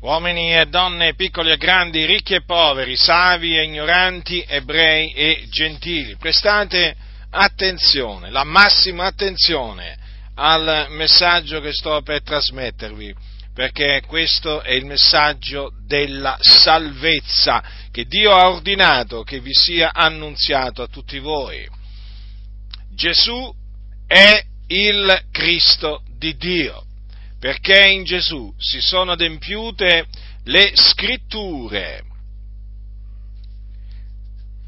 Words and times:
uomini 0.00 0.56
e 0.56 0.66
donne, 0.66 1.14
piccoli 1.14 1.50
e 1.50 1.56
grandi, 1.56 2.06
ricchi 2.06 2.34
e 2.34 2.42
poveri, 2.42 2.96
savi 2.96 3.56
e 3.56 3.64
ignoranti, 3.64 4.44
ebrei 4.46 5.12
e 5.12 5.46
gentili. 5.50 6.16
Prestate 6.16 6.96
attenzione, 7.30 8.30
la 8.30 8.44
massima 8.44 9.06
attenzione 9.06 9.98
al 10.34 10.86
messaggio 10.90 11.60
che 11.60 11.72
sto 11.72 12.00
per 12.02 12.22
trasmettervi, 12.22 13.14
perché 13.52 14.02
questo 14.06 14.62
è 14.62 14.72
il 14.72 14.86
messaggio 14.86 15.72
della 15.86 16.36
salvezza 16.40 17.62
che 17.90 18.06
Dio 18.06 18.32
ha 18.32 18.48
ordinato 18.48 19.22
che 19.22 19.40
vi 19.40 19.52
sia 19.52 19.92
annunziato 19.92 20.82
a 20.82 20.86
tutti 20.86 21.18
voi. 21.18 21.68
Gesù 22.94 23.54
è 24.06 24.42
il 24.68 25.24
Cristo 25.30 26.02
di 26.16 26.36
Dio 26.36 26.84
perché 27.40 27.88
in 27.88 28.04
Gesù 28.04 28.54
si 28.58 28.80
sono 28.80 29.12
adempiute 29.12 30.06
le 30.44 30.72
scritture, 30.74 32.04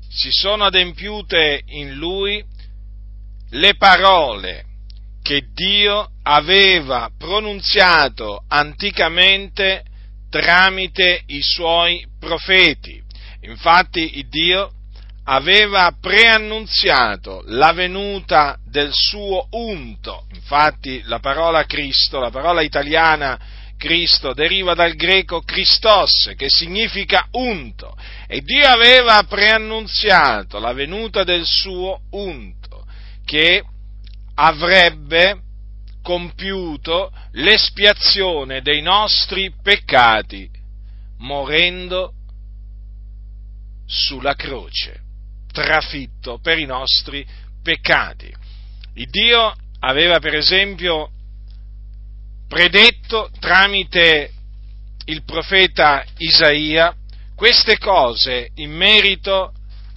si 0.08 0.30
sono 0.30 0.64
adempiute 0.64 1.62
in 1.66 1.92
lui 1.94 2.42
le 3.50 3.76
parole 3.76 4.64
che 5.22 5.48
Dio 5.52 6.12
aveva 6.22 7.10
pronunziato 7.16 8.42
anticamente 8.48 9.84
tramite 10.30 11.22
i 11.26 11.42
suoi 11.42 12.06
profeti. 12.18 13.02
Infatti 13.42 14.18
Dio 14.28 14.72
aveva 15.24 15.94
preannunziato 16.00 17.42
la 17.46 17.72
venuta 17.72 18.58
del 18.64 18.90
suo 18.92 19.46
unto. 19.50 20.26
Infatti 20.34 21.02
la 21.04 21.20
parola 21.20 21.64
Cristo, 21.64 22.18
la 22.18 22.30
parola 22.30 22.62
italiana 22.62 23.38
Cristo 23.76 24.32
deriva 24.32 24.74
dal 24.74 24.94
greco 24.94 25.42
Christos, 25.42 26.32
che 26.36 26.46
significa 26.48 27.26
unto, 27.32 27.96
e 28.26 28.40
Dio 28.40 28.66
aveva 28.66 29.22
preannunziato 29.24 30.58
la 30.58 30.72
venuta 30.72 31.24
del 31.24 31.44
suo 31.44 32.00
unto, 32.10 32.86
che 33.24 33.62
avrebbe 34.34 35.40
compiuto 36.00 37.12
l'espiazione 37.32 38.60
dei 38.60 38.82
nostri 38.82 39.52
peccati, 39.62 40.48
morendo 41.18 42.12
sulla 43.84 44.34
croce 44.34 45.01
trafitto 45.52 46.38
per 46.42 46.58
i 46.58 46.64
nostri 46.64 47.24
peccati. 47.62 48.32
Il 48.94 49.08
Dio 49.08 49.54
aveva 49.80 50.18
per 50.18 50.34
esempio 50.34 51.10
predetto 52.48 53.30
tramite 53.38 54.32
il 55.06 55.22
profeta 55.24 56.04
Isaia 56.18 56.94
queste 57.34 57.78
cose 57.78 58.50
in 58.56 58.70
merito 58.70 59.52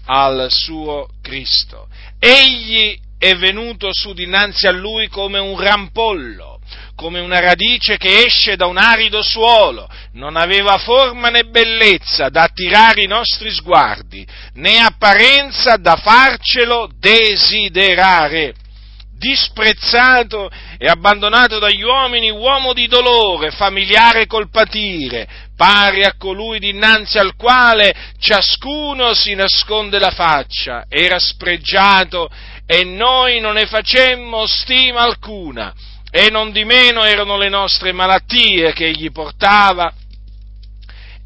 al 0.06 0.48
suo 0.50 1.10
Cristo. 1.22 1.88
Egli 2.20 2.98
è 3.18 3.36
venuto 3.36 3.90
su 3.92 4.14
dinanzi 4.14 4.68
a 4.68 4.72
lui 4.72 5.08
come 5.08 5.40
un 5.40 5.60
rampollo 5.60 6.55
come 6.96 7.20
una 7.20 7.40
radice 7.40 7.98
che 7.98 8.24
esce 8.26 8.56
da 8.56 8.66
un 8.66 8.78
arido 8.78 9.22
suolo, 9.22 9.88
non 10.14 10.38
aveva 10.38 10.78
forma 10.78 11.30
né 11.30 11.44
bellezza 11.44 12.30
da 12.30 12.44
attirare 12.44 13.04
i 13.04 13.08
nostri 13.08 13.52
sguardi, 13.52 14.26
né 14.54 14.80
apparenza 14.80 15.76
da 15.76 15.98
farcelo 15.98 16.90
desiderare. 16.98 18.56
Disprezzato 19.18 20.52
e 20.78 20.88
abbandonato 20.88 21.58
dagli 21.58 21.82
uomini, 21.82 22.30
uomo 22.30 22.74
di 22.74 22.86
dolore, 22.88 23.50
familiare 23.52 24.28
col 24.28 24.50
patire, 24.50 25.26
pari 25.56 26.04
a 26.04 26.16
colui 26.18 26.60
dinanzi 26.60 27.18
al 27.18 27.36
quale 27.36 27.96
ciascuno 28.20 29.14
si 29.14 29.34
nasconde 29.34 30.00
la 30.00 30.12
faccia, 30.12 30.86
era 30.90 31.18
spregiato 31.18 32.30
e 32.68 32.84
noi 32.84 33.40
non 33.40 33.54
ne 33.54 33.68
facemmo 33.68 34.46
stima 34.46 35.02
alcuna 35.02 35.74
e 36.18 36.30
non 36.30 36.54
di 36.54 36.64
meno 36.64 37.04
erano 37.04 37.36
le 37.36 37.50
nostre 37.50 37.92
malattie 37.92 38.72
che 38.72 38.86
egli 38.86 39.12
portava, 39.12 39.94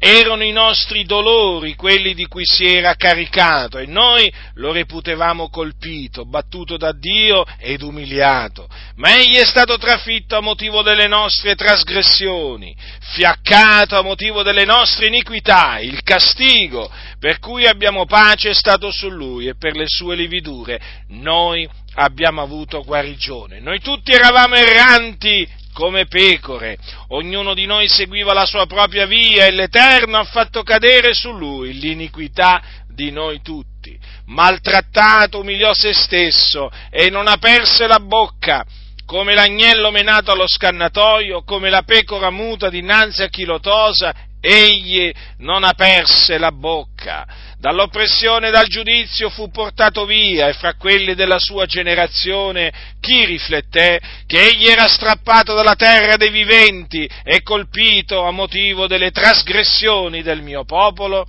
erano 0.00 0.42
i 0.42 0.50
nostri 0.50 1.04
dolori 1.04 1.76
quelli 1.76 2.12
di 2.12 2.26
cui 2.26 2.44
si 2.44 2.64
era 2.64 2.96
caricato 2.96 3.78
e 3.78 3.86
noi 3.86 4.32
lo 4.54 4.72
reputevamo 4.72 5.48
colpito, 5.48 6.24
battuto 6.24 6.76
da 6.76 6.90
Dio 6.90 7.44
ed 7.58 7.82
umiliato. 7.82 8.66
Ma 8.96 9.16
egli 9.16 9.36
è 9.36 9.44
stato 9.44 9.78
trafitto 9.78 10.36
a 10.36 10.40
motivo 10.40 10.82
delle 10.82 11.06
nostre 11.06 11.54
trasgressioni, 11.54 12.74
fiaccato 13.12 13.96
a 13.96 14.02
motivo 14.02 14.42
delle 14.42 14.64
nostre 14.64 15.06
iniquità, 15.06 15.78
il 15.78 16.02
castigo 16.02 16.90
per 17.20 17.38
cui 17.38 17.64
abbiamo 17.66 18.06
pace 18.06 18.50
è 18.50 18.54
stato 18.54 18.90
su 18.90 19.08
lui 19.08 19.46
e 19.46 19.54
per 19.54 19.76
le 19.76 19.86
sue 19.86 20.16
lividure 20.16 20.80
noi 21.10 21.68
abbiamo 22.00 22.40
avuto 22.40 22.82
guarigione. 22.82 23.60
Noi 23.60 23.80
tutti 23.80 24.12
eravamo 24.12 24.54
erranti 24.54 25.46
come 25.72 26.06
pecore, 26.06 26.76
ognuno 27.08 27.54
di 27.54 27.64
noi 27.64 27.88
seguiva 27.88 28.32
la 28.32 28.44
sua 28.44 28.66
propria 28.66 29.06
via 29.06 29.46
e 29.46 29.52
l'Eterno 29.52 30.18
ha 30.18 30.24
fatto 30.24 30.62
cadere 30.62 31.14
su 31.14 31.30
lui 31.30 31.78
l'iniquità 31.78 32.60
di 32.88 33.10
noi 33.10 33.40
tutti. 33.40 33.96
Maltrattato 34.26 35.40
umiliò 35.40 35.72
se 35.72 35.92
stesso 35.92 36.70
e 36.90 37.08
non 37.08 37.28
aperse 37.28 37.86
la 37.86 38.00
bocca, 38.00 38.64
come 39.06 39.34
l'agnello 39.34 39.90
menato 39.90 40.32
allo 40.32 40.48
scannatoio, 40.48 41.42
come 41.44 41.70
la 41.70 41.82
pecora 41.82 42.30
muta 42.30 42.68
dinanzi 42.68 43.22
a 43.22 43.28
chi 43.28 43.44
lo 43.44 43.60
tosa, 43.60 44.14
egli 44.40 45.12
non 45.38 45.64
aperse 45.64 46.38
la 46.38 46.50
bocca 46.50 47.26
dall'oppressione 47.58 48.48
e 48.48 48.50
dal 48.50 48.66
giudizio 48.68 49.28
fu 49.28 49.50
portato 49.50 50.06
via 50.06 50.48
e 50.48 50.54
fra 50.54 50.74
quelli 50.74 51.14
della 51.14 51.38
sua 51.38 51.66
generazione 51.66 52.72
chi 53.00 53.26
rifletté 53.26 54.00
che 54.26 54.48
egli 54.48 54.66
era 54.66 54.88
strappato 54.88 55.54
dalla 55.54 55.74
terra 55.74 56.16
dei 56.16 56.30
viventi 56.30 57.08
e 57.22 57.42
colpito 57.42 58.24
a 58.24 58.30
motivo 58.30 58.86
delle 58.86 59.10
trasgressioni 59.10 60.22
del 60.22 60.40
mio 60.40 60.64
popolo? 60.64 61.26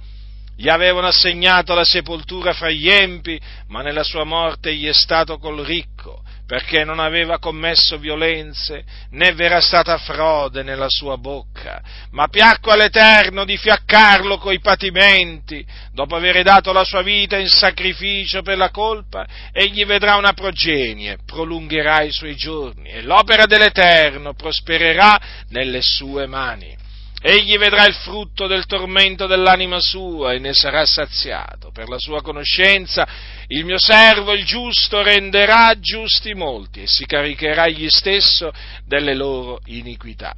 Gli 0.61 0.69
avevano 0.69 1.07
assegnato 1.07 1.73
la 1.73 1.83
sepoltura 1.83 2.53
fra 2.53 2.69
gli 2.69 2.87
empi, 2.87 3.39
ma 3.69 3.81
nella 3.81 4.03
sua 4.03 4.25
morte 4.25 4.69
egli 4.69 4.85
è 4.85 4.93
stato 4.93 5.39
col 5.39 5.65
ricco 5.65 6.21
perché 6.45 6.83
non 6.83 6.99
aveva 6.99 7.39
commesso 7.39 7.97
violenze, 7.97 8.83
né 9.11 9.31
v'era 9.31 9.59
stata 9.59 9.97
frode 9.97 10.61
nella 10.61 10.89
sua 10.89 11.17
bocca, 11.17 11.81
ma 12.11 12.27
piacque 12.27 12.73
all'Eterno 12.73 13.43
di 13.43 13.57
fiaccarlo 13.57 14.37
coi 14.37 14.59
patimenti, 14.59 15.65
dopo 15.93 16.15
aver 16.15 16.43
dato 16.43 16.73
la 16.73 16.83
sua 16.83 17.01
vita 17.01 17.37
in 17.37 17.47
sacrificio 17.47 18.41
per 18.41 18.57
la 18.57 18.69
colpa, 18.69 19.25
egli 19.53 19.85
vedrà 19.85 20.17
una 20.17 20.33
progenie, 20.33 21.19
prolungherà 21.25 22.01
i 22.01 22.11
suoi 22.11 22.35
giorni, 22.35 22.89
e 22.89 23.01
l'opera 23.01 23.45
dell'Eterno 23.45 24.33
prospererà 24.33 25.19
nelle 25.51 25.79
sue 25.81 26.27
mani. 26.27 26.77
Egli 27.23 27.55
vedrà 27.57 27.85
il 27.85 27.93
frutto 27.93 28.47
del 28.47 28.65
tormento 28.65 29.27
dell'anima 29.27 29.79
sua 29.79 30.33
e 30.33 30.39
ne 30.39 30.53
sarà 30.53 30.85
saziato. 30.85 31.69
Per 31.71 31.87
la 31.87 31.99
sua 31.99 32.21
conoscenza 32.21 33.07
il 33.47 33.63
mio 33.63 33.77
servo, 33.77 34.33
il 34.33 34.43
giusto, 34.43 35.03
renderà 35.03 35.79
giusti 35.79 36.33
molti 36.33 36.81
e 36.81 36.87
si 36.87 37.05
caricherà 37.05 37.65
egli 37.67 37.89
stesso 37.89 38.51
delle 38.85 39.13
loro 39.13 39.59
iniquità. 39.65 40.33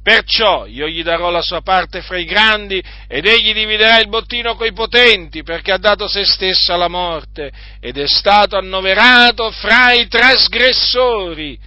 Perciò 0.00 0.64
io 0.66 0.86
gli 0.86 1.02
darò 1.02 1.28
la 1.28 1.42
sua 1.42 1.60
parte 1.60 2.02
fra 2.02 2.16
i 2.16 2.24
grandi 2.24 2.82
ed 3.08 3.26
egli 3.26 3.52
dividerà 3.52 3.98
il 3.98 4.08
bottino 4.08 4.54
coi 4.54 4.72
potenti 4.72 5.42
perché 5.42 5.72
ha 5.72 5.76
dato 5.76 6.06
se 6.06 6.24
stesso 6.24 6.72
alla 6.72 6.88
morte 6.88 7.50
ed 7.80 7.98
è 7.98 8.06
stato 8.06 8.56
annoverato 8.56 9.50
fra 9.50 9.92
i 9.92 10.06
trasgressori 10.06 11.58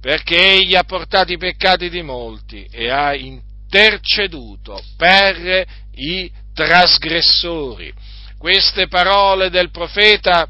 perché 0.00 0.36
egli 0.36 0.74
ha 0.74 0.82
portato 0.82 1.32
i 1.32 1.38
peccati 1.38 1.88
di 1.88 2.02
molti 2.02 2.66
e 2.72 2.90
ha 2.90 3.14
in 3.14 3.40
interceduto 3.76 4.82
per 4.96 5.66
i 5.96 6.30
trasgressori. 6.54 7.92
Queste 8.38 8.88
parole 8.88 9.50
del 9.50 9.70
profeta 9.70 10.48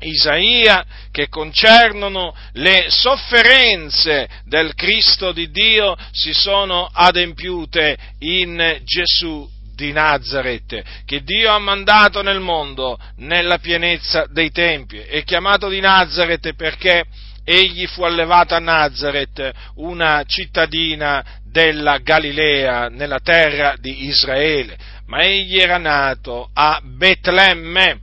Isaia 0.00 0.84
che 1.10 1.28
concernono 1.28 2.36
le 2.54 2.86
sofferenze 2.88 4.28
del 4.44 4.74
Cristo 4.74 5.32
di 5.32 5.50
Dio 5.50 5.96
si 6.10 6.34
sono 6.34 6.90
adempiute 6.92 7.96
in 8.18 8.80
Gesù 8.84 9.48
di 9.74 9.92
Nazareth, 9.92 10.82
che 11.04 11.22
Dio 11.22 11.50
ha 11.50 11.58
mandato 11.58 12.22
nel 12.22 12.40
mondo 12.40 12.98
nella 13.16 13.58
pienezza 13.58 14.26
dei 14.30 14.50
tempi. 14.50 14.98
È 14.98 15.24
chiamato 15.24 15.68
di 15.68 15.80
Nazareth 15.80 16.54
perché 16.54 17.04
egli 17.44 17.86
fu 17.86 18.02
allevato 18.02 18.54
a 18.54 18.58
Nazareth, 18.58 19.52
una 19.76 20.22
cittadina 20.26 21.42
della 21.54 21.98
Galilea, 21.98 22.88
nella 22.88 23.20
terra 23.20 23.76
di 23.78 24.06
Israele, 24.06 24.76
ma 25.06 25.22
egli 25.22 25.56
era 25.56 25.78
nato 25.78 26.50
a 26.52 26.80
Betlemme 26.82 28.00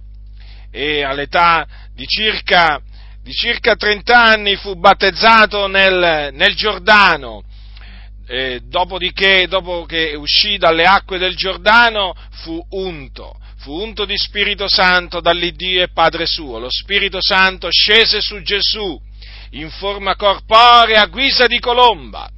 e 0.72 1.04
all'età 1.04 1.68
di 1.94 2.08
circa, 2.08 2.80
di 3.22 3.34
circa 3.34 3.76
30 3.76 4.24
anni 4.24 4.56
fu 4.56 4.76
battezzato 4.76 5.68
nel, 5.68 6.30
nel 6.32 6.56
Giordano 6.56 7.44
eh, 8.26 8.62
dopodiché, 8.64 9.48
dopo 9.50 9.84
che 9.84 10.14
uscì 10.16 10.58
dalle 10.58 10.86
acque 10.86 11.18
del 11.18 11.36
Giordano, 11.36 12.16
fu 12.44 12.66
unto, 12.70 13.38
fu 13.58 13.74
unto 13.74 14.06
di 14.06 14.18
Spirito 14.18 14.70
Santo 14.70 15.20
dall'Iddio 15.20 15.84
e 15.84 15.90
Padre 15.90 16.26
suo. 16.26 16.58
Lo 16.58 16.70
Spirito 16.70 17.18
Santo 17.22 17.68
scese 17.70 18.22
su 18.22 18.42
Gesù 18.42 18.98
in 19.52 19.70
forma 19.72 20.16
corporea 20.16 21.02
a 21.02 21.08
guisa 21.08 21.48
di 21.48 21.60
colomba 21.60 22.32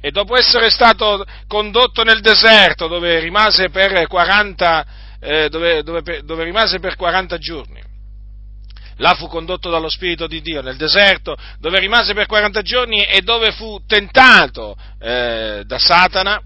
e 0.00 0.10
dopo 0.10 0.36
essere 0.36 0.70
stato 0.70 1.24
condotto 1.46 2.02
nel 2.02 2.20
deserto 2.20 2.88
dove 2.88 3.20
rimase 3.20 3.68
per 3.68 4.06
40, 4.06 4.86
eh, 5.20 5.48
dove, 5.48 5.82
dove, 5.82 6.22
dove 6.24 6.44
rimase 6.44 6.78
per 6.78 6.96
40 6.96 7.38
giorni, 7.38 7.82
là 8.96 9.14
fu 9.14 9.28
condotto 9.28 9.68
dallo 9.68 9.90
Spirito 9.90 10.26
di 10.26 10.40
Dio 10.40 10.62
nel 10.62 10.76
deserto, 10.76 11.36
dove 11.58 11.78
rimase 11.78 12.14
per 12.14 12.26
40 12.26 12.62
giorni 12.62 13.04
e 13.04 13.20
dove 13.20 13.52
fu 13.52 13.80
tentato 13.86 14.76
eh, 14.98 15.62
da 15.66 15.78
Satana, 15.78 16.40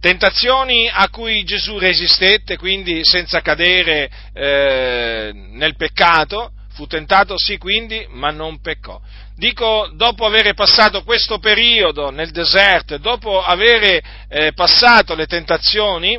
tentazioni 0.00 0.88
a 0.92 1.08
cui 1.08 1.44
Gesù 1.44 1.78
resistette, 1.78 2.58
quindi 2.58 3.00
senza 3.02 3.40
cadere 3.40 4.10
eh, 4.34 5.30
nel 5.32 5.76
peccato, 5.76 6.52
fu 6.74 6.86
tentato 6.86 7.38
sì 7.38 7.56
quindi, 7.56 8.06
ma 8.10 8.30
non 8.30 8.60
peccò. 8.60 9.00
Dico, 9.36 9.90
dopo 9.94 10.26
aver 10.26 10.54
passato 10.54 11.02
questo 11.02 11.38
periodo 11.38 12.10
nel 12.10 12.30
deserto, 12.30 12.98
dopo 12.98 13.42
aver 13.42 14.00
eh, 14.28 14.52
passato 14.52 15.16
le 15.16 15.26
tentazioni, 15.26 16.16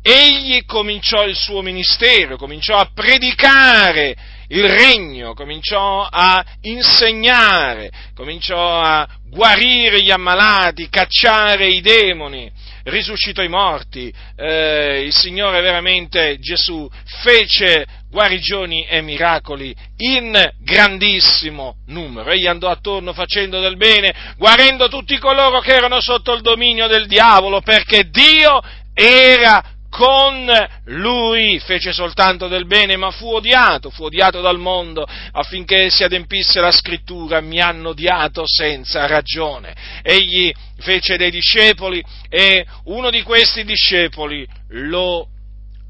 egli 0.00 0.64
cominciò 0.64 1.26
il 1.26 1.34
suo 1.34 1.62
ministero, 1.62 2.36
cominciò 2.36 2.76
a 2.76 2.90
predicare 2.94 4.14
il 4.48 4.68
regno, 4.68 5.34
cominciò 5.34 6.06
a 6.08 6.44
insegnare, 6.60 7.90
cominciò 8.14 8.80
a 8.80 9.08
guarire 9.28 10.02
gli 10.02 10.10
ammalati, 10.10 10.88
cacciare 10.88 11.66
i 11.68 11.80
demoni, 11.80 12.48
risuscitò 12.84 13.42
i 13.42 13.48
morti, 13.48 14.14
eh, 14.36 15.02
il 15.04 15.12
Signore 15.12 15.60
veramente 15.60 16.38
Gesù 16.38 16.88
fece 17.22 17.84
guarigioni 18.14 18.86
e 18.86 19.02
miracoli 19.02 19.74
in 19.96 20.32
grandissimo 20.60 21.78
numero. 21.88 22.30
Egli 22.30 22.46
andò 22.46 22.68
attorno 22.68 23.12
facendo 23.12 23.58
del 23.58 23.76
bene, 23.76 24.14
guarendo 24.38 24.86
tutti 24.86 25.18
coloro 25.18 25.58
che 25.58 25.74
erano 25.74 26.00
sotto 26.00 26.32
il 26.32 26.40
dominio 26.40 26.86
del 26.86 27.08
diavolo, 27.08 27.60
perché 27.60 28.08
Dio 28.10 28.62
era 28.94 29.62
con 29.90 30.48
lui 30.84 31.58
fece 31.58 31.92
soltanto 31.92 32.46
del 32.46 32.66
bene, 32.66 32.96
ma 32.96 33.10
fu 33.10 33.34
odiato, 33.34 33.90
fu 33.90 34.04
odiato 34.04 34.40
dal 34.40 34.58
mondo 34.58 35.04
affinché 35.32 35.90
si 35.90 36.04
adempisse 36.04 36.60
la 36.60 36.72
scrittura, 36.72 37.40
mi 37.40 37.60
hanno 37.60 37.90
odiato 37.90 38.44
senza 38.46 39.06
ragione. 39.06 39.74
Egli 40.02 40.52
fece 40.78 41.16
dei 41.16 41.32
discepoli 41.32 42.02
e 42.28 42.64
uno 42.84 43.10
di 43.10 43.22
questi 43.22 43.64
discepoli 43.64 44.46
lo 44.68 45.26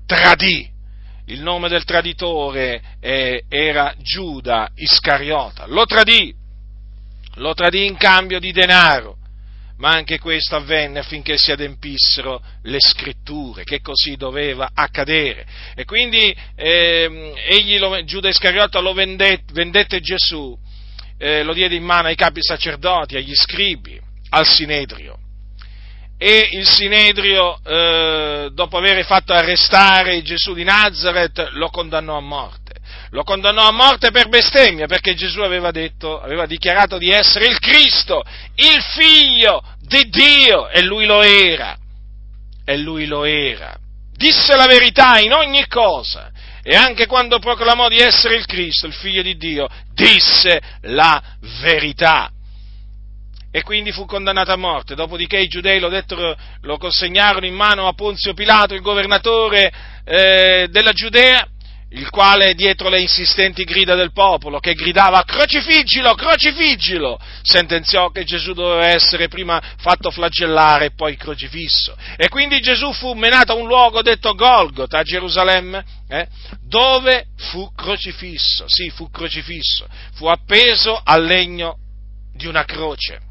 tradì. 0.06 0.73
Il 1.26 1.40
nome 1.40 1.68
del 1.68 1.84
traditore 1.84 2.82
eh, 3.00 3.44
era 3.48 3.94
Giuda 3.98 4.70
Iscariota. 4.74 5.66
Lo 5.66 5.86
tradì, 5.86 6.34
lo 7.36 7.54
tradì 7.54 7.86
in 7.86 7.96
cambio 7.96 8.38
di 8.38 8.52
denaro 8.52 9.16
ma 9.76 9.90
anche 9.90 10.18
questo 10.18 10.56
avvenne 10.56 11.00
affinché 11.00 11.36
si 11.36 11.50
adempissero 11.50 12.42
le 12.62 12.78
scritture, 12.80 13.64
che 13.64 13.80
così 13.80 14.16
doveva 14.16 14.70
accadere. 14.72 15.46
E 15.74 15.84
quindi 15.84 16.34
eh, 16.54 17.32
egli, 17.48 17.78
lo, 17.78 18.02
Giuda 18.04 18.28
Iscariota 18.28 18.78
lo 18.78 18.92
vendette, 18.92 19.52
vendette 19.52 20.00
Gesù, 20.00 20.56
eh, 21.18 21.42
lo 21.42 21.52
diede 21.52 21.74
in 21.74 21.84
mano 21.84 22.08
ai 22.08 22.14
capi 22.14 22.40
sacerdoti, 22.42 23.16
agli 23.16 23.34
scribi, 23.34 24.00
al 24.30 24.46
Sinedrio. 24.46 25.18
E 26.26 26.48
il 26.52 26.66
Sinedrio, 26.66 27.58
eh, 27.62 28.48
dopo 28.50 28.78
aver 28.78 29.04
fatto 29.04 29.34
arrestare 29.34 30.22
Gesù 30.22 30.54
di 30.54 30.64
Nazareth, 30.64 31.50
lo 31.52 31.68
condannò 31.68 32.16
a 32.16 32.22
morte 32.22 32.72
lo 33.10 33.22
condannò 33.22 33.68
a 33.68 33.72
morte 33.72 34.10
per 34.10 34.28
bestemmia, 34.28 34.86
perché 34.86 35.14
Gesù 35.14 35.40
aveva 35.40 35.70
detto, 35.70 36.20
aveva 36.20 36.46
dichiarato 36.46 36.98
di 36.98 37.10
essere 37.10 37.46
il 37.46 37.60
Cristo, 37.60 38.24
il 38.56 38.82
figlio 38.96 39.62
di 39.80 40.08
Dio, 40.08 40.68
e 40.68 40.82
lui 40.82 41.04
lo 41.04 41.22
era, 41.22 41.76
e 42.64 42.76
lui 42.78 43.06
lo 43.06 43.24
era. 43.24 43.76
Disse 44.16 44.56
la 44.56 44.66
verità 44.66 45.18
in 45.20 45.32
ogni 45.32 45.66
cosa, 45.68 46.32
e 46.62 46.74
anche 46.74 47.06
quando 47.06 47.38
proclamò 47.38 47.88
di 47.88 47.98
essere 47.98 48.34
il 48.34 48.46
Cristo, 48.46 48.86
il 48.86 48.94
figlio 48.94 49.22
di 49.22 49.36
Dio, 49.36 49.68
disse 49.92 50.60
la 50.80 51.22
verità. 51.60 52.30
E 53.56 53.62
quindi 53.62 53.92
fu 53.92 54.04
condannato 54.04 54.50
a 54.50 54.56
morte. 54.56 54.96
Dopodiché 54.96 55.38
i 55.38 55.46
giudei 55.46 55.78
lo, 55.78 55.88
dettero, 55.88 56.36
lo 56.62 56.76
consegnarono 56.76 57.46
in 57.46 57.54
mano 57.54 57.86
a 57.86 57.92
Ponzio 57.92 58.34
Pilato, 58.34 58.74
il 58.74 58.80
governatore 58.80 59.72
eh, 60.04 60.66
della 60.72 60.92
Giudea, 60.92 61.46
il 61.90 62.10
quale 62.10 62.54
dietro 62.54 62.88
le 62.88 63.00
insistenti 63.00 63.62
grida 63.62 63.94
del 63.94 64.10
popolo, 64.10 64.58
che 64.58 64.74
gridava 64.74 65.22
crocifiggilo, 65.22 66.14
crocifiggilo, 66.14 67.16
sentenziò 67.42 68.10
che 68.10 68.24
Gesù 68.24 68.54
doveva 68.54 68.88
essere 68.88 69.28
prima 69.28 69.62
fatto 69.76 70.10
flagellare 70.10 70.86
e 70.86 70.94
poi 70.96 71.16
crocifisso. 71.16 71.96
E 72.16 72.28
quindi 72.28 72.58
Gesù 72.58 72.92
fu 72.92 73.12
menato 73.12 73.52
a 73.52 73.54
un 73.54 73.68
luogo 73.68 74.02
detto 74.02 74.34
Golgota 74.34 74.98
a 74.98 75.04
Gerusalemme, 75.04 75.84
eh, 76.08 76.26
dove 76.60 77.26
fu 77.36 77.72
crocifisso, 77.72 78.64
sì, 78.66 78.90
fu 78.90 79.08
crocifisso, 79.10 79.86
fu 80.14 80.26
appeso 80.26 81.00
al 81.04 81.24
legno 81.24 81.78
di 82.32 82.48
una 82.48 82.64
croce 82.64 83.23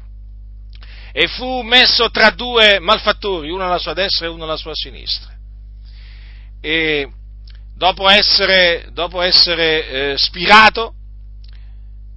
e 1.16 1.28
fu 1.28 1.62
messo 1.62 2.10
tra 2.10 2.30
due 2.30 2.80
malfattori, 2.80 3.48
uno 3.48 3.64
alla 3.64 3.78
sua 3.78 3.92
destra 3.92 4.26
e 4.26 4.30
uno 4.30 4.42
alla 4.42 4.56
sua 4.56 4.74
sinistra. 4.74 5.32
E 6.60 7.08
dopo 7.72 8.08
essere, 8.08 8.88
dopo 8.90 9.20
essere 9.20 9.86
eh, 9.86 10.18
spirato, 10.18 10.94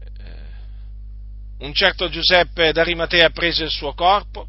eh, 0.01 0.31
un 1.59 1.75
certo 1.75 2.09
Giuseppe 2.09 2.71
d'Arimatea 2.71 3.29
prese 3.29 3.65
il 3.65 3.69
suo 3.69 3.94
corpo 3.94 4.47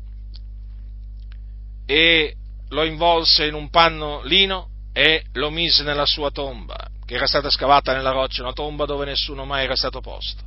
e 1.84 2.34
lo 2.70 2.84
involse 2.84 3.44
in 3.44 3.52
un 3.52 3.68
panno 3.68 4.22
lino 4.22 4.70
e 4.94 5.24
lo 5.34 5.50
mise 5.50 5.82
nella 5.82 6.06
sua 6.06 6.30
tomba, 6.30 6.88
che 7.04 7.16
era 7.16 7.26
stata 7.26 7.50
scavata 7.50 7.92
nella 7.92 8.12
roccia, 8.12 8.40
una 8.40 8.54
tomba 8.54 8.86
dove 8.86 9.04
nessuno 9.04 9.44
mai 9.44 9.64
era 9.64 9.76
stato 9.76 10.00
posto. 10.00 10.42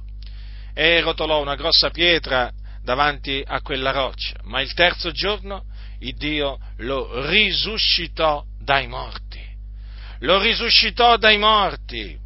E 0.73 1.01
rotolò 1.01 1.39
una 1.39 1.53
grossa 1.53 1.91
pietra 1.91 2.51
davanti 2.83 3.43
a 3.45 3.61
quella 3.61 3.91
roccia, 3.91 4.37
ma 4.43 4.61
il 4.61 4.73
terzo 4.73 5.11
giorno 5.11 5.65
il 5.99 6.15
Dio 6.15 6.57
lo 6.77 7.27
risuscitò 7.29 8.43
dai 8.59 8.87
morti 8.87 9.49
lo 10.21 10.39
risuscitò 10.39 11.17
dai 11.17 11.37
morti. 11.37 12.19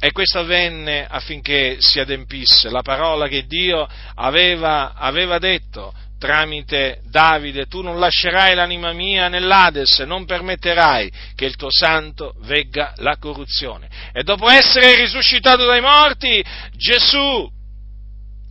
E 0.00 0.12
questo 0.12 0.40
avvenne 0.40 1.06
affinché 1.06 1.76
si 1.78 1.98
adempisse 1.98 2.68
la 2.68 2.82
parola 2.82 3.26
che 3.28 3.46
Dio 3.46 3.86
aveva, 4.16 4.92
aveva 4.94 5.38
detto 5.38 5.94
tramite 6.18 7.00
Davide, 7.08 7.66
tu 7.66 7.80
non 7.80 7.98
lascerai 7.98 8.54
l'anima 8.54 8.92
mia 8.92 9.28
nell'Ades, 9.28 10.00
non 10.00 10.24
permetterai 10.24 11.10
che 11.34 11.44
il 11.44 11.56
tuo 11.56 11.70
santo 11.70 12.34
vegga 12.40 12.92
la 12.96 13.16
corruzione. 13.18 13.88
E 14.12 14.22
dopo 14.24 14.48
essere 14.48 14.96
risuscitato 14.96 15.64
dai 15.64 15.80
morti, 15.80 16.44
Gesù, 16.76 17.50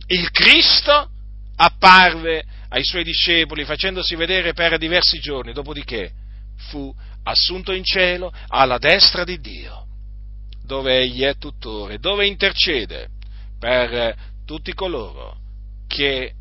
il 0.08 0.30
Cristo, 0.30 1.10
apparve 1.56 2.44
ai 2.68 2.84
suoi 2.84 3.04
discepoli 3.04 3.64
facendosi 3.64 4.16
vedere 4.16 4.52
per 4.52 4.76
diversi 4.78 5.20
giorni, 5.20 5.52
dopodiché 5.52 6.12
fu 6.68 6.94
assunto 7.24 7.72
in 7.72 7.84
cielo 7.84 8.32
alla 8.48 8.78
destra 8.78 9.24
di 9.24 9.40
Dio, 9.40 9.86
dove 10.64 10.98
egli 10.98 11.22
è 11.22 11.36
tutore, 11.36 11.98
dove 11.98 12.26
intercede 12.26 13.08
per 13.58 14.16
tutti 14.44 14.74
coloro 14.74 15.38
che 15.86 16.34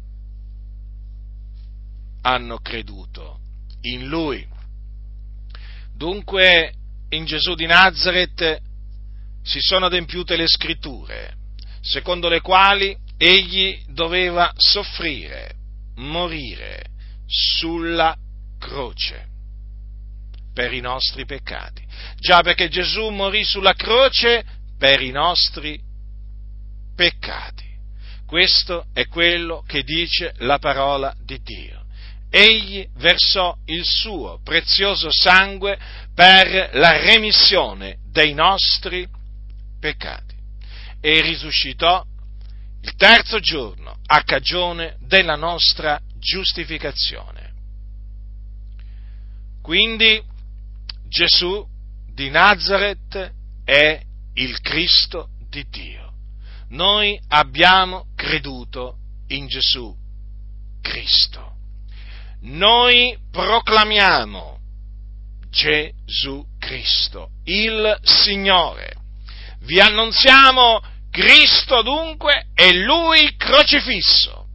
hanno 2.22 2.58
creduto 2.58 3.39
in 3.82 4.08
lui. 4.08 4.46
Dunque 5.96 6.74
in 7.10 7.25
Gesù 7.25 7.53
di 7.53 7.65
Nazareth 7.65 8.62
si 9.43 9.60
sono 9.60 9.86
adempiute 9.86 10.36
le 10.36 10.48
scritture, 10.48 11.36
secondo 11.82 12.27
le 12.29 12.41
quali 12.41 12.98
egli 13.24 13.82
doveva 13.88 14.51
soffrire, 14.58 15.56
morire 15.96 16.84
sulla 17.25 18.15
croce 18.60 19.27
per 20.53 20.74
i 20.74 20.82
nostri 20.82 21.25
peccati. 21.25 21.82
Già 22.20 22.42
perché 22.42 22.68
Gesù 22.68 23.10
morì 23.10 23.46
sulla 23.46 23.74
croce 23.74 24.44
per 24.77 25.01
i 25.01 25.12
nostri 25.12 25.80
peccati. 26.96 27.72
Questo 28.25 28.88
è 28.94 29.08
quello 29.08 29.63
che 29.65 29.84
dice 29.84 30.34
la 30.39 30.60
parola 30.60 31.15
di 31.24 31.39
Dio. 31.42 31.82
Egli 32.30 32.86
versò 32.96 33.56
il 33.65 33.86
suo 33.86 34.39
prezioso 34.44 35.10
sangue 35.12 35.77
per 36.13 36.72
la 36.74 36.98
remissione 36.98 38.00
dei 38.12 38.34
nostri 38.34 39.08
peccati 39.80 40.36
e 41.00 41.22
risuscitò 41.22 42.03
il 42.84 42.96
terzo 42.96 43.40
giorno 43.40 43.98
a 44.06 44.24
cagione 44.24 44.98
della 45.00 45.36
nostra 45.36 46.00
giustificazione. 46.20 47.52
Quindi 49.62 50.22
Gesù 51.08 51.66
di 52.13 52.30
Nazareth 52.30 53.34
è 53.63 54.02
il 54.34 54.60
Cristo 54.60 55.30
di 55.50 55.66
Dio. 55.70 56.12
Noi 56.70 57.20
abbiamo 57.30 58.08
creduto 58.16 58.98
in 59.28 59.48
Gesù 59.48 59.96
Cristo. 60.82 61.52
Noi 62.42 63.18
proclamiamo 63.32 64.60
Gesù 65.50 66.46
Cristo, 66.60 67.30
il 67.46 67.98
Signore. 68.02 68.94
Vi 69.60 69.80
annunziamo 69.80 70.82
Cristo 71.13 71.84
dunque 71.84 72.48
e 72.55 72.74
Lui 72.74 73.36
crocifisso, 73.38 74.48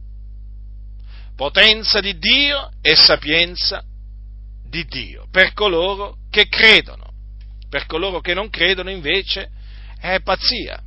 potenza 1.33 2.01
di 2.01 2.17
Dio 2.17 2.69
e 2.81 2.97
sapienza 2.97 3.81
di 4.67 4.83
Dio, 4.83 5.25
per 5.31 5.53
coloro 5.53 6.17
che 6.29 6.49
credono. 6.49 7.13
Per 7.69 7.85
coloro 7.85 8.19
che 8.19 8.33
non 8.33 8.49
credono 8.49 8.89
invece 8.89 9.51
è 10.01 10.19
pazzia. 10.19 10.83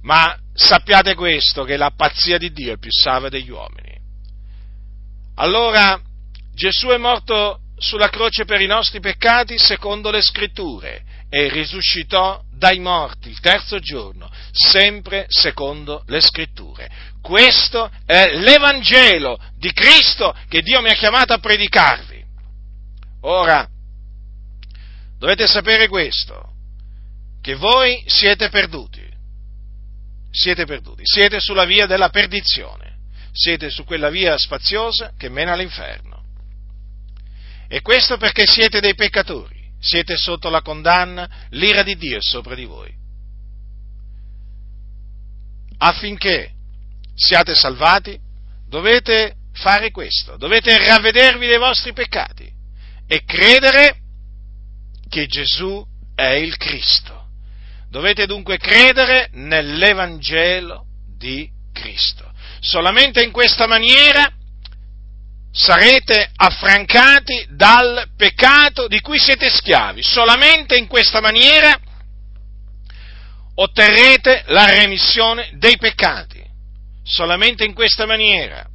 Ma 0.00 0.34
sappiate 0.54 1.14
questo, 1.14 1.64
che 1.64 1.76
la 1.76 1.92
pazzia 1.94 2.38
di 2.38 2.50
Dio 2.50 2.72
è 2.72 2.78
più 2.78 2.90
savia 2.90 3.28
degli 3.28 3.50
uomini. 3.50 3.98
Allora 5.34 6.00
Gesù 6.54 6.86
è 6.88 6.96
morto 6.96 7.60
sulla 7.76 8.08
croce 8.08 8.46
per 8.46 8.62
i 8.62 8.66
nostri 8.66 9.00
peccati 9.00 9.58
secondo 9.58 10.10
le 10.10 10.22
scritture 10.22 11.02
e 11.28 11.50
risuscitò 11.50 12.42
dai 12.60 12.78
morti 12.78 13.30
il 13.30 13.40
terzo 13.40 13.78
giorno, 13.78 14.30
sempre 14.52 15.24
secondo 15.28 16.04
le 16.08 16.20
scritture. 16.20 16.90
Questo 17.22 17.90
è 18.04 18.36
l'Evangelo 18.36 19.40
di 19.56 19.72
Cristo 19.72 20.36
che 20.46 20.60
Dio 20.60 20.82
mi 20.82 20.90
ha 20.90 20.94
chiamato 20.94 21.32
a 21.32 21.38
predicarvi. 21.38 22.22
Ora, 23.22 23.66
dovete 25.18 25.46
sapere 25.46 25.88
questo, 25.88 26.52
che 27.40 27.54
voi 27.54 28.04
siete 28.06 28.50
perduti, 28.50 29.08
siete 30.30 30.66
perduti, 30.66 31.00
siete 31.04 31.40
sulla 31.40 31.64
via 31.64 31.86
della 31.86 32.10
perdizione, 32.10 32.98
siete 33.32 33.70
su 33.70 33.84
quella 33.84 34.10
via 34.10 34.36
spaziosa 34.36 35.14
che 35.16 35.30
mena 35.30 35.52
all'inferno. 35.52 36.24
E 37.68 37.80
questo 37.80 38.18
perché 38.18 38.46
siete 38.46 38.80
dei 38.80 38.94
peccatori 38.94 39.59
siete 39.80 40.16
sotto 40.16 40.50
la 40.50 40.62
condanna, 40.62 41.28
l'ira 41.50 41.82
di 41.82 41.96
Dio 41.96 42.18
è 42.18 42.22
sopra 42.22 42.54
di 42.54 42.64
voi. 42.64 42.92
Affinché 45.78 46.52
siate 47.14 47.54
salvati, 47.54 48.18
dovete 48.68 49.36
fare 49.52 49.90
questo, 49.90 50.36
dovete 50.36 50.76
ravvedervi 50.76 51.46
dei 51.46 51.58
vostri 51.58 51.92
peccati 51.92 52.50
e 53.06 53.24
credere 53.24 53.96
che 55.08 55.26
Gesù 55.26 55.84
è 56.14 56.28
il 56.28 56.56
Cristo. 56.56 57.28
Dovete 57.88 58.26
dunque 58.26 58.56
credere 58.56 59.30
nell'Evangelo 59.32 60.84
di 61.18 61.50
Cristo. 61.72 62.30
Solamente 62.60 63.22
in 63.22 63.32
questa 63.32 63.66
maniera 63.66 64.30
sarete 65.60 66.30
affrancati 66.36 67.46
dal 67.50 68.08
peccato 68.16 68.88
di 68.88 69.00
cui 69.00 69.18
siete 69.18 69.50
schiavi. 69.50 70.02
Solamente 70.02 70.76
in 70.76 70.86
questa 70.86 71.20
maniera 71.20 71.78
otterrete 73.54 74.44
la 74.46 74.70
remissione 74.70 75.50
dei 75.54 75.76
peccati. 75.76 76.42
Solamente 77.02 77.64
in 77.64 77.74
questa 77.74 78.06
maniera 78.06 78.66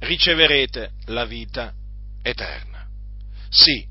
riceverete 0.00 0.90
la 1.06 1.24
vita 1.24 1.72
eterna. 2.22 2.86
Sì, 3.48 3.86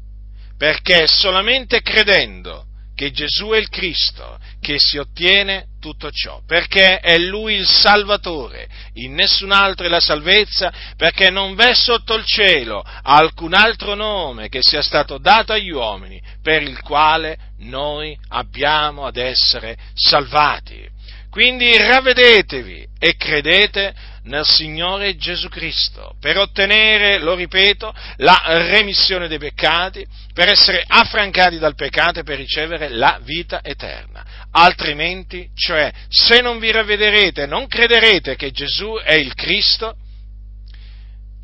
perché 0.57 1.07
solamente 1.07 1.81
credendo 1.81 2.65
che 3.01 3.09
Gesù 3.09 3.49
è 3.49 3.57
il 3.57 3.67
Cristo, 3.69 4.37
che 4.59 4.75
si 4.77 4.99
ottiene 4.99 5.69
tutto 5.79 6.11
ciò, 6.11 6.43
perché 6.45 6.99
è 6.99 7.17
Lui 7.17 7.55
il 7.55 7.65
Salvatore, 7.65 8.67
in 8.93 9.15
nessun 9.15 9.51
altro 9.51 9.87
è 9.87 9.89
la 9.89 9.99
salvezza, 9.99 10.71
perché 10.97 11.31
non 11.31 11.55
v'è 11.55 11.73
sotto 11.73 12.13
il 12.13 12.23
cielo 12.25 12.85
alcun 13.01 13.55
altro 13.55 13.95
nome 13.95 14.49
che 14.49 14.61
sia 14.61 14.83
stato 14.83 15.17
dato 15.17 15.51
agli 15.51 15.71
uomini 15.71 16.21
per 16.43 16.61
il 16.61 16.79
quale 16.81 17.37
noi 17.61 18.15
abbiamo 18.27 19.07
ad 19.07 19.17
essere 19.17 19.75
salvati. 19.95 20.87
Quindi 21.31 21.75
ravvedetevi 21.75 22.85
e 22.99 23.15
credete 23.15 23.95
nel 24.23 24.45
Signore 24.45 25.15
Gesù 25.15 25.49
Cristo 25.49 26.15
per 26.19 26.37
ottenere, 26.37 27.19
lo 27.19 27.35
ripeto, 27.35 27.93
la 28.17 28.41
remissione 28.45 29.27
dei 29.27 29.39
peccati, 29.39 30.05
per 30.33 30.49
essere 30.49 30.83
affrancati 30.85 31.57
dal 31.57 31.75
peccato 31.75 32.19
e 32.19 32.23
per 32.23 32.37
ricevere 32.37 32.89
la 32.89 33.19
vita 33.23 33.61
eterna. 33.63 34.23
Altrimenti, 34.51 35.49
cioè, 35.55 35.91
se 36.07 36.41
non 36.41 36.59
vi 36.59 36.71
ravvederete, 36.71 37.45
non 37.45 37.67
crederete 37.67 38.35
che 38.35 38.51
Gesù 38.51 38.95
è 39.03 39.13
il 39.13 39.33
Cristo, 39.33 39.95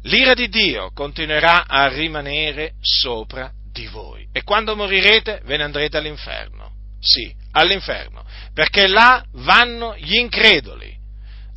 l'ira 0.04 0.34
di 0.34 0.48
Dio 0.50 0.92
continuerà 0.94 1.66
a 1.68 1.88
rimanere 1.88 2.74
sopra 2.82 3.52
di 3.72 3.88
voi 3.88 4.28
e 4.32 4.44
quando 4.44 4.76
morirete 4.76 5.42
ve 5.46 5.58
ne 5.58 5.64
andrete 5.64 5.98
all'inferno. 5.98 6.66
Sì, 7.00 7.34
all'inferno, 7.52 8.26
perché 8.54 8.88
là 8.88 9.24
vanno 9.34 9.96
gli 9.98 10.16
increduli 10.16 10.97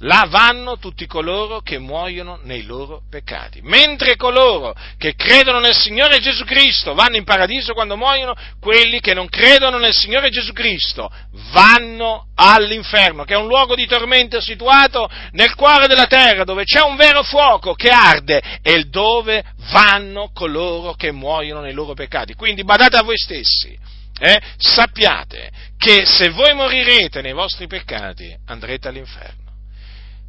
Là 0.02 0.26
vanno 0.30 0.78
tutti 0.78 1.06
coloro 1.06 1.60
che 1.60 1.78
muoiono 1.78 2.38
nei 2.44 2.62
loro 2.62 3.02
peccati. 3.10 3.60
Mentre 3.62 4.16
coloro 4.16 4.74
che 4.96 5.14
credono 5.14 5.58
nel 5.58 5.74
Signore 5.74 6.20
Gesù 6.20 6.44
Cristo 6.44 6.94
vanno 6.94 7.16
in 7.16 7.24
paradiso 7.24 7.74
quando 7.74 7.98
muoiono, 7.98 8.34
quelli 8.60 9.00
che 9.00 9.12
non 9.12 9.28
credono 9.28 9.76
nel 9.76 9.92
Signore 9.92 10.30
Gesù 10.30 10.54
Cristo 10.54 11.10
vanno 11.52 12.28
all'inferno, 12.34 13.24
che 13.24 13.34
è 13.34 13.36
un 13.36 13.46
luogo 13.46 13.74
di 13.74 13.86
tormento 13.86 14.40
situato 14.40 15.06
nel 15.32 15.54
cuore 15.54 15.86
della 15.86 16.06
terra, 16.06 16.44
dove 16.44 16.64
c'è 16.64 16.80
un 16.80 16.96
vero 16.96 17.22
fuoco 17.22 17.74
che 17.74 17.90
arde 17.90 18.40
e 18.62 18.84
dove 18.84 19.44
vanno 19.70 20.30
coloro 20.32 20.94
che 20.94 21.12
muoiono 21.12 21.60
nei 21.60 21.74
loro 21.74 21.92
peccati. 21.92 22.34
Quindi 22.34 22.64
badate 22.64 22.96
a 22.96 23.02
voi 23.02 23.18
stessi. 23.18 23.76
Eh? 24.18 24.40
Sappiate 24.56 25.50
che 25.76 26.04
se 26.06 26.30
voi 26.30 26.54
morirete 26.54 27.20
nei 27.20 27.32
vostri 27.32 27.66
peccati 27.66 28.34
andrete 28.46 28.88
all'inferno 28.88 29.39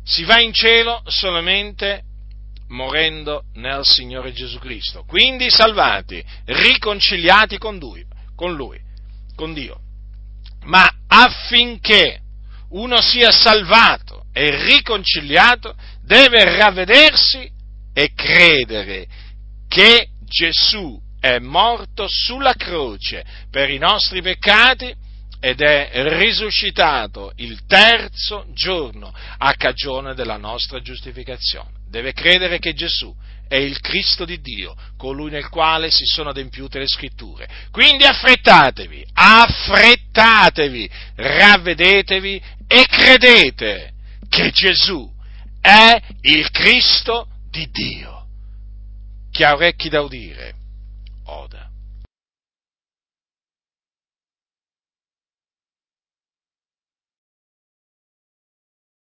si 0.03 0.23
va 0.23 0.39
in 0.39 0.53
cielo 0.53 1.01
solamente 1.05 2.03
morendo 2.69 3.43
nel 3.55 3.85
Signore 3.85 4.31
Gesù 4.31 4.57
Cristo, 4.59 5.03
quindi 5.05 5.49
salvati, 5.49 6.23
riconciliati 6.45 7.57
con 7.57 7.77
Lui, 7.77 8.05
con, 8.35 8.55
lui, 8.55 8.79
con 9.35 9.53
Dio. 9.53 9.79
Ma 10.63 10.89
affinché 11.07 12.19
uno 12.69 13.01
sia 13.01 13.31
salvato 13.31 14.25
e 14.31 14.63
riconciliato, 14.63 15.75
deve 16.03 16.43
ravvedersi 16.57 17.49
e 17.93 18.13
credere 18.13 19.07
che 19.67 20.07
Gesù 20.23 20.99
è 21.19 21.37
morto 21.39 22.07
sulla 22.07 22.53
croce 22.53 23.25
per 23.49 23.69
i 23.69 23.77
nostri 23.77 24.21
peccati 24.21 24.93
ed 25.41 25.59
è 25.59 25.89
risuscitato 26.19 27.33
il 27.37 27.65
terzo 27.65 28.45
giorno 28.53 29.11
a 29.39 29.53
cagione 29.55 30.13
della 30.13 30.37
nostra 30.37 30.81
giustificazione. 30.81 31.71
Deve 31.89 32.13
credere 32.13 32.59
che 32.59 32.73
Gesù 32.73 33.13
è 33.47 33.55
il 33.55 33.79
Cristo 33.81 34.23
di 34.23 34.39
Dio, 34.39 34.75
colui 34.95 35.31
nel 35.31 35.49
quale 35.49 35.89
si 35.89 36.05
sono 36.05 36.29
adempiute 36.29 36.77
le 36.77 36.87
scritture. 36.87 37.49
Quindi 37.71 38.05
affrettatevi, 38.05 39.03
affrettatevi, 39.11 40.89
ravvedetevi 41.15 42.41
e 42.67 42.85
credete 42.87 43.93
che 44.29 44.51
Gesù 44.51 45.11
è 45.59 45.99
il 46.21 46.51
Cristo 46.51 47.27
di 47.49 47.67
Dio. 47.71 48.27
Chi 49.31 49.43
ha 49.43 49.55
orecchi 49.55 49.89
da 49.89 50.01
udire, 50.01 50.53
oda. 51.25 51.70